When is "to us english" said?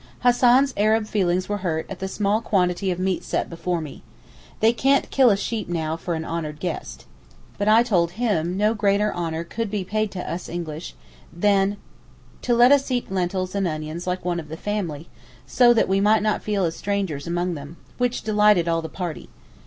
10.13-10.95